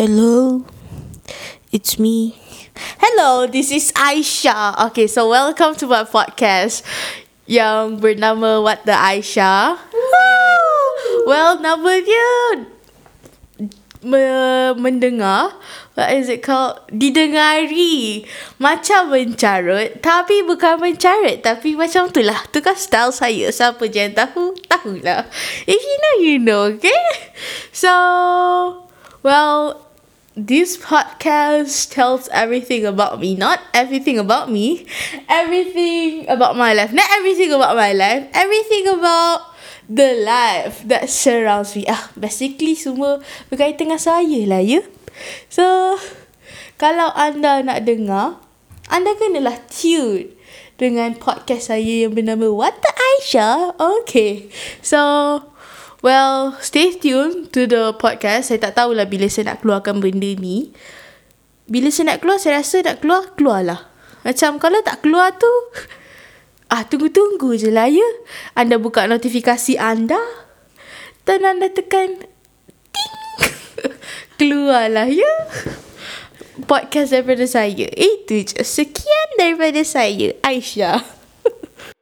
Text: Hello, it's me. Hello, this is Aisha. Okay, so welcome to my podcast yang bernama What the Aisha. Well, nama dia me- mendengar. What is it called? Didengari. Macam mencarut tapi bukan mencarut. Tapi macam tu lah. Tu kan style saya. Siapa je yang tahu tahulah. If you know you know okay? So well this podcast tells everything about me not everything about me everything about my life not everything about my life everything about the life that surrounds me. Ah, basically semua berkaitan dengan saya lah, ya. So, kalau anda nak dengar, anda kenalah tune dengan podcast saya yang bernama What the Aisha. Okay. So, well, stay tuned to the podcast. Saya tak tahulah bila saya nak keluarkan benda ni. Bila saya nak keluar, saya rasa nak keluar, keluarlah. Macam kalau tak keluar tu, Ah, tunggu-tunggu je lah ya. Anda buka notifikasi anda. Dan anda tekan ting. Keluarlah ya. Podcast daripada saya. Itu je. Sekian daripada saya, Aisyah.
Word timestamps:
Hello, 0.00 0.64
it's 1.68 2.00
me. 2.00 2.32
Hello, 2.96 3.44
this 3.44 3.68
is 3.68 3.92
Aisha. 3.92 4.72
Okay, 4.88 5.04
so 5.04 5.28
welcome 5.28 5.76
to 5.76 5.84
my 5.84 6.08
podcast 6.08 6.80
yang 7.44 8.00
bernama 8.00 8.64
What 8.64 8.88
the 8.88 8.96
Aisha. 8.96 9.76
Well, 11.28 11.60
nama 11.60 12.00
dia 12.00 12.64
me- 14.00 14.72
mendengar. 14.80 15.52
What 15.92 16.16
is 16.16 16.32
it 16.32 16.40
called? 16.40 16.80
Didengari. 16.88 18.24
Macam 18.56 19.12
mencarut 19.12 20.00
tapi 20.00 20.40
bukan 20.48 20.80
mencarut. 20.80 21.44
Tapi 21.44 21.76
macam 21.76 22.08
tu 22.08 22.24
lah. 22.24 22.40
Tu 22.48 22.64
kan 22.64 22.72
style 22.72 23.12
saya. 23.12 23.52
Siapa 23.52 23.84
je 23.84 24.08
yang 24.08 24.16
tahu 24.16 24.56
tahulah. 24.64 25.28
If 25.68 25.76
you 25.76 25.96
know 26.00 26.14
you 26.24 26.36
know 26.40 26.62
okay? 26.72 27.04
So 27.76 27.92
well 29.20 29.89
this 30.38 30.78
podcast 30.78 31.90
tells 31.90 32.28
everything 32.30 32.86
about 32.86 33.18
me 33.18 33.34
not 33.34 33.58
everything 33.74 34.18
about 34.18 34.50
me 34.50 34.86
everything 35.28 36.28
about 36.30 36.56
my 36.56 36.72
life 36.72 36.92
not 36.92 37.06
everything 37.18 37.52
about 37.52 37.74
my 37.74 37.92
life 37.92 38.26
everything 38.32 38.86
about 38.86 39.50
the 39.90 40.22
life 40.22 40.86
that 40.86 41.10
surrounds 41.10 41.74
me. 41.74 41.82
Ah, 41.90 42.14
basically 42.14 42.78
semua 42.78 43.18
berkaitan 43.50 43.90
dengan 43.90 43.98
saya 43.98 44.40
lah, 44.46 44.62
ya. 44.62 44.86
So, 45.50 45.98
kalau 46.78 47.10
anda 47.18 47.58
nak 47.66 47.82
dengar, 47.82 48.38
anda 48.86 49.18
kenalah 49.18 49.58
tune 49.66 50.38
dengan 50.78 51.18
podcast 51.18 51.74
saya 51.74 52.06
yang 52.06 52.14
bernama 52.14 52.54
What 52.54 52.78
the 52.78 52.92
Aisha. 52.94 53.74
Okay. 53.76 54.48
So, 54.80 55.42
well, 56.00 56.56
stay 56.60 56.92
tuned 56.96 57.52
to 57.56 57.64
the 57.64 57.96
podcast. 57.96 58.52
Saya 58.52 58.70
tak 58.70 58.76
tahulah 58.80 59.08
bila 59.08 59.28
saya 59.28 59.54
nak 59.54 59.64
keluarkan 59.64 60.00
benda 60.00 60.32
ni. 60.36 60.72
Bila 61.70 61.88
saya 61.88 62.16
nak 62.16 62.24
keluar, 62.24 62.42
saya 62.42 62.60
rasa 62.60 62.82
nak 62.82 63.00
keluar, 63.04 63.30
keluarlah. 63.38 63.80
Macam 64.26 64.60
kalau 64.60 64.82
tak 64.84 65.06
keluar 65.06 65.32
tu, 65.38 65.48
Ah, 66.70 66.86
tunggu-tunggu 66.86 67.58
je 67.58 67.66
lah 67.66 67.90
ya. 67.90 68.06
Anda 68.54 68.78
buka 68.78 69.10
notifikasi 69.10 69.74
anda. 69.74 70.22
Dan 71.26 71.42
anda 71.42 71.66
tekan 71.66 72.22
ting. 72.94 73.16
Keluarlah 74.38 75.10
ya. 75.10 75.34
Podcast 76.70 77.10
daripada 77.10 77.42
saya. 77.50 77.90
Itu 77.90 78.46
je. 78.46 78.62
Sekian 78.62 79.28
daripada 79.34 79.82
saya, 79.82 80.38
Aisyah. 80.46 81.19